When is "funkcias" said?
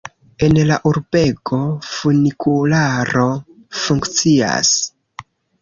3.85-4.77